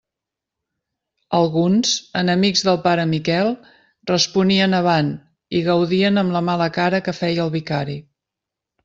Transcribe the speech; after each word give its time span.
Alguns, 1.39 1.91
enemics 2.21 2.63
del 2.69 2.79
pare 2.87 3.05
Miquel, 3.11 3.49
responien 4.13 4.73
«Avant!», 4.79 5.11
i 5.61 5.63
gaudien 5.69 6.19
amb 6.23 6.35
la 6.39 6.43
mala 6.49 6.69
cara 6.79 7.03
que 7.09 7.15
feia 7.19 7.45
el 7.45 7.53
vicari. 7.59 7.99